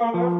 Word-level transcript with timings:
fuck 0.00 0.39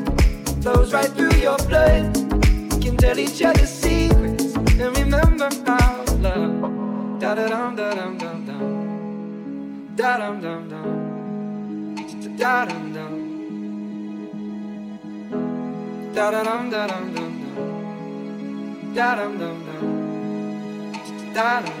flows 0.61 0.93
right 0.93 1.09
through 1.09 1.35
your 1.41 1.57
blood. 1.69 2.15
We 2.73 2.79
can 2.81 2.95
tell 2.97 3.17
each 3.17 3.41
other 3.41 3.65
secrets 3.65 4.53
and 4.55 4.97
remember 4.97 5.49
how 5.65 6.03
love. 6.19 7.19
Da 7.19 7.33
da 7.35 7.47
dum 7.47 7.75
da 7.75 7.93
dum 7.95 8.17
dum 8.17 8.45
dum. 8.45 9.95
Da 9.95 10.17
dum 10.17 10.41
dum 10.41 10.69
dum. 10.69 12.37
Da 12.37 12.65
dum 12.65 12.93
dum. 12.93 13.13
Da 16.13 16.31
da 16.31 16.43
dum 16.43 16.69
da 16.69 16.87
dum 16.87 17.13
dum 17.15 17.33
dum. 17.41 18.93
Da 18.95 19.15
dum 19.15 19.37
dum 19.39 19.57
dum. 19.65 19.85
Da 21.33 21.61
dum. 21.61 21.80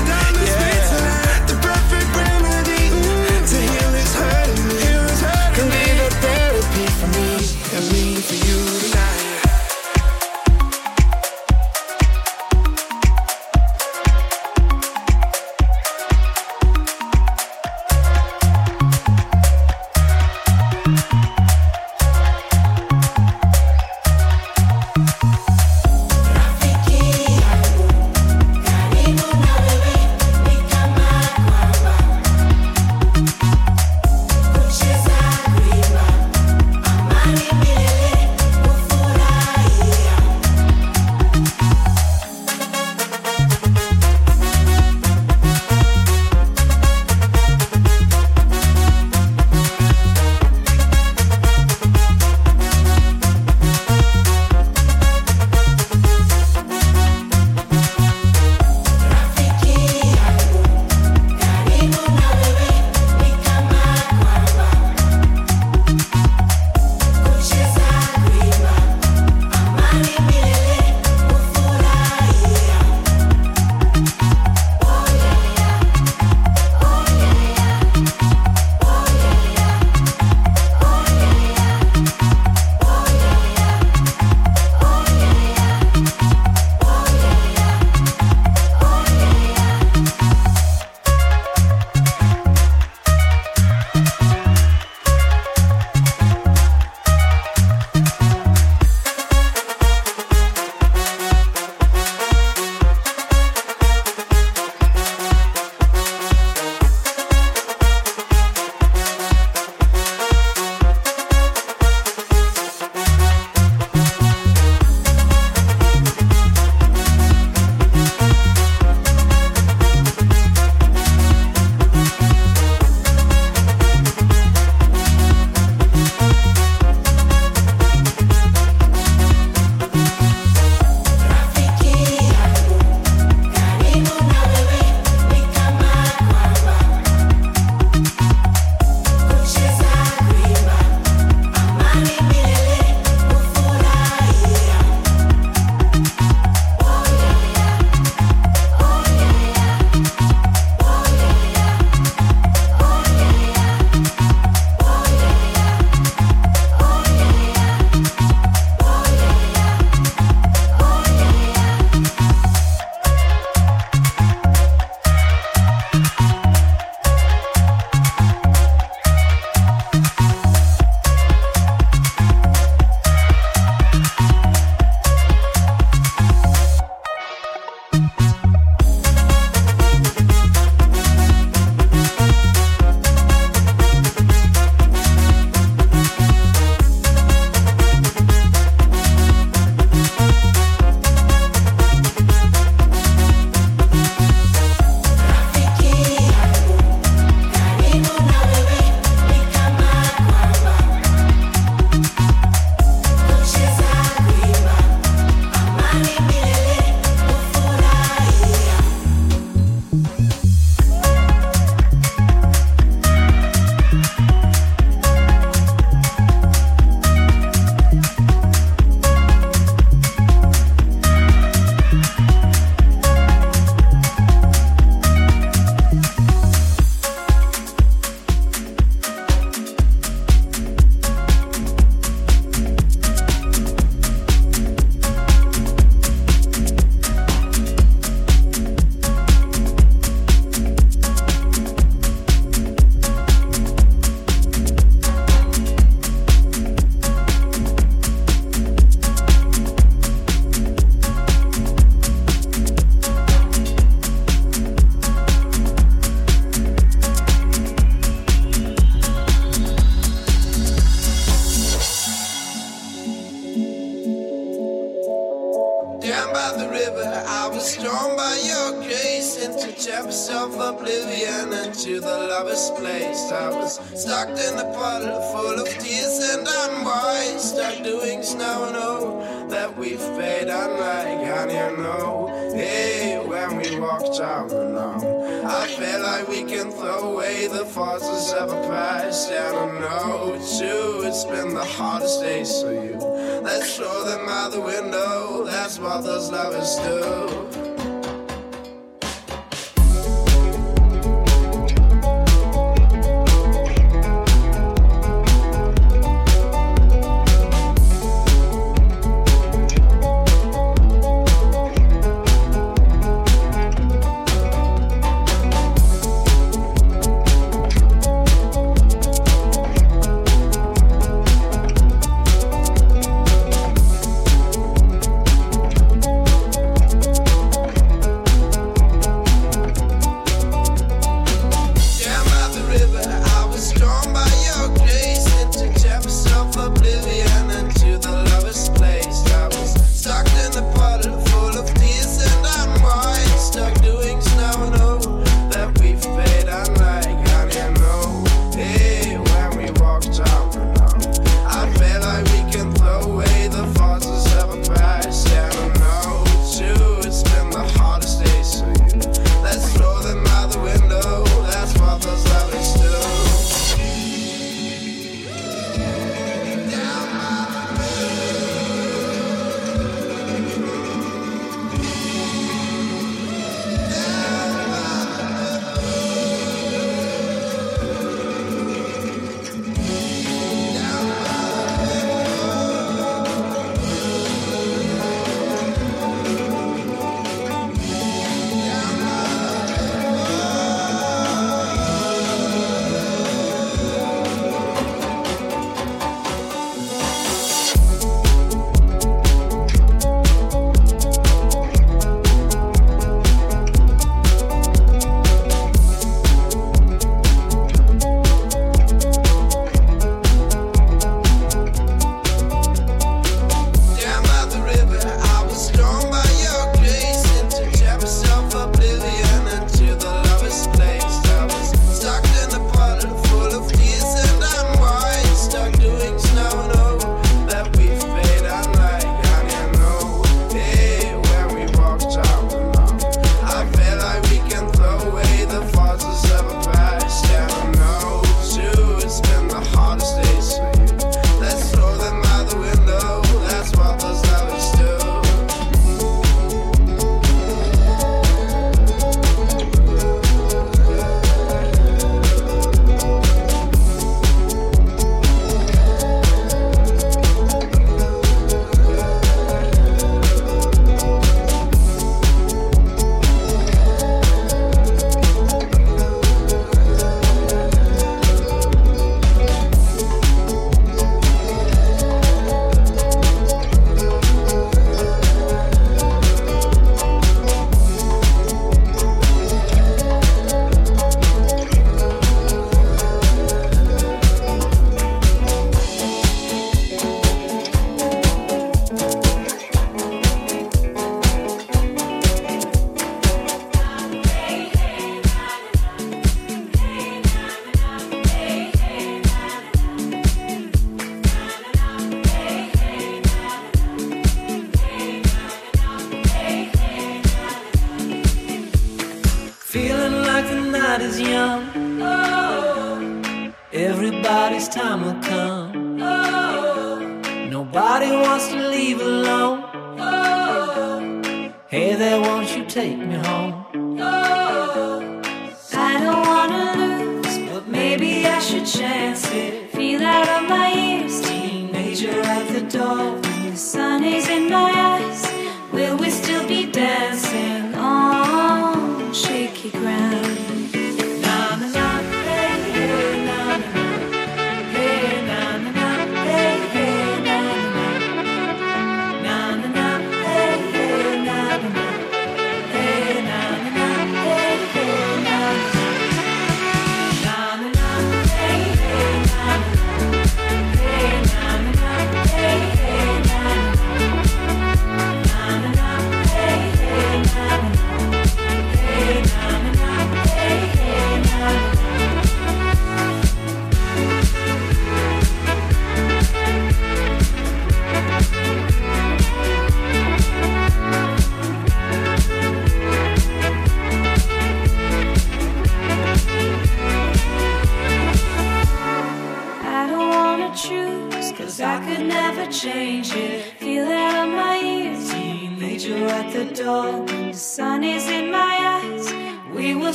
for 8.21 8.35
you 8.35 8.79
tonight. 8.79 9.00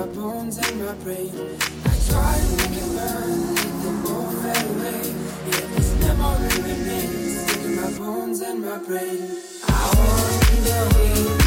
my 0.00 0.06
bones 0.14 0.56
and 0.56 0.82
my 0.82 0.94
brain. 1.04 1.30
I 1.84 1.94
try 2.08 2.38
to 2.40 2.56
make 2.56 2.78
it 2.80 2.88
burn, 2.96 3.54
let 3.54 3.82
them 3.84 4.06
all 4.06 4.30
fade 4.42 4.70
away. 4.70 5.02
Yet 5.46 5.66
this 5.76 5.90
memory 6.00 6.56
remains 6.72 7.64
in 7.64 7.76
my 7.76 7.98
bones 7.98 8.40
and 8.40 8.64
my 8.64 8.78
brain. 8.78 9.28
I 9.68 9.92
wanna 9.96 11.34
to 11.36 11.39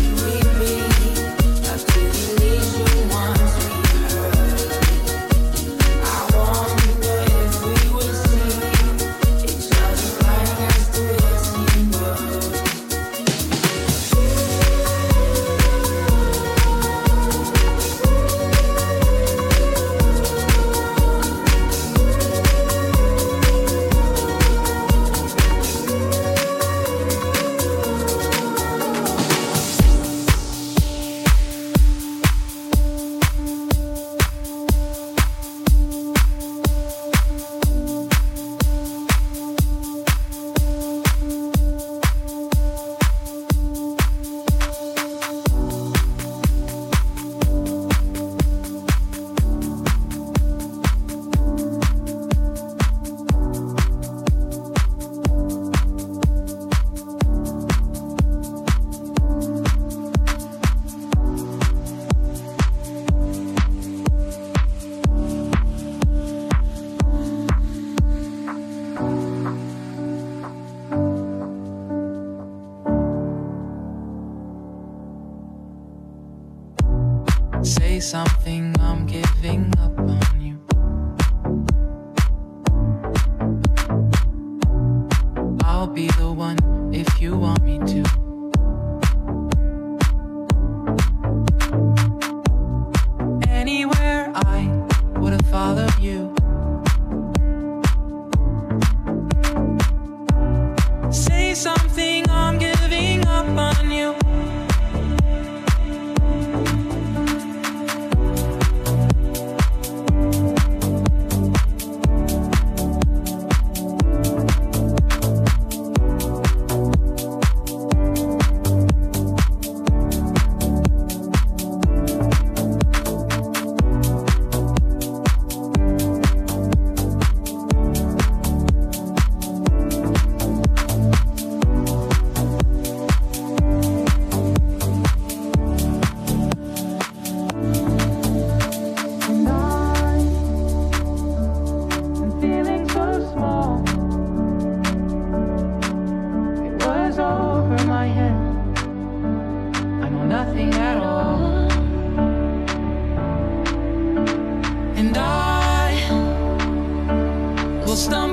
will 157.94 157.98
stumble. 157.98 158.33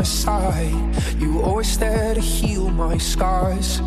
my 0.00 0.04
side. 0.04 1.20
You 1.20 1.42
always 1.42 1.78
there 1.78 2.14
to 2.14 2.20
heal 2.20 2.70
my 2.70 2.96
scars. 2.96 3.80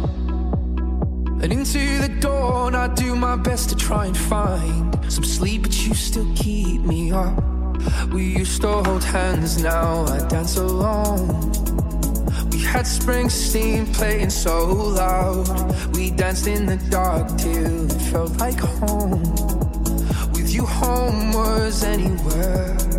And 1.42 1.52
into 1.52 1.84
the 2.04 2.16
dawn, 2.20 2.76
I 2.76 2.88
do 2.94 3.16
my 3.16 3.36
best 3.36 3.70
to 3.70 3.76
try 3.76 4.06
and 4.06 4.16
find 4.16 5.12
some 5.12 5.24
sleep, 5.24 5.64
but 5.64 5.76
you 5.84 5.96
still 5.96 6.32
keep 6.36 6.82
me 6.82 7.12
up. 7.12 7.42
We 8.14 8.26
used 8.26 8.62
to 8.62 8.84
hold 8.84 9.04
hands, 9.04 9.64
now 9.64 10.06
I 10.06 10.20
dance 10.28 10.56
alone. 10.58 11.30
We 12.52 12.60
had 12.62 12.86
Springsteen 12.86 13.92
playing 13.96 14.30
so 14.30 14.56
loud. 15.02 15.96
We 15.96 16.12
danced 16.12 16.46
in 16.46 16.68
the 16.68 16.78
dark 16.92 17.26
till 17.40 17.86
it 17.86 18.02
felt 18.12 18.38
like 18.38 18.60
home. 18.60 19.24
With 20.34 20.54
you, 20.54 20.64
home 20.64 21.34
was 21.34 21.84
anywhere. 21.84 22.93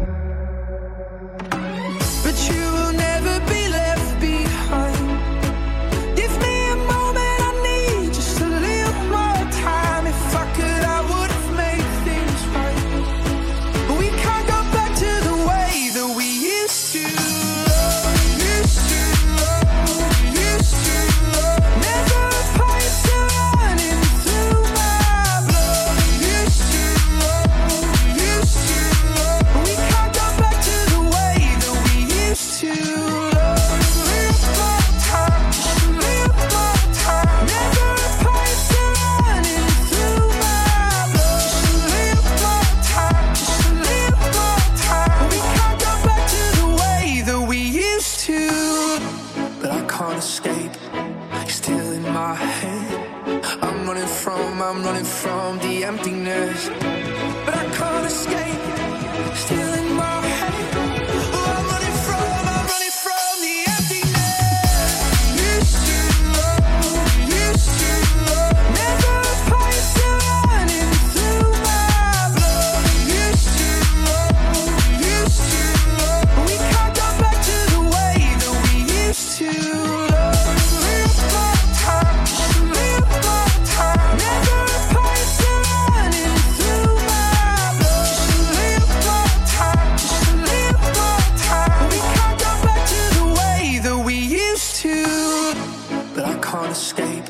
escape. 96.75 97.25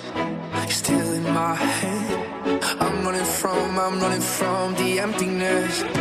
Still 0.71 1.13
in 1.13 1.23
my 1.23 1.55
head. 1.55 2.63
I'm 2.81 3.05
running 3.05 3.25
from, 3.25 3.79
I'm 3.79 4.01
running 4.01 4.27
from 4.39 4.75
the 4.75 4.99
emptiness. 5.01 5.94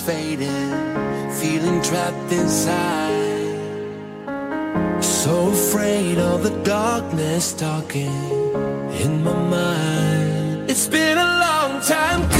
fading, 0.00 0.70
feeling 1.40 1.82
trapped 1.82 2.32
inside. 2.32 3.20
So 5.02 5.50
afraid 5.50 6.18
of 6.18 6.42
the 6.42 6.56
darkness 6.64 7.52
talking 7.52 8.22
in 9.04 9.22
my 9.22 9.34
mind. 9.34 10.70
It's 10.70 10.86
been 10.88 11.18
a 11.18 11.30
long 11.46 11.80
time. 11.82 12.39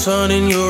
Sun 0.00 0.30
in 0.30 0.48
your 0.48 0.69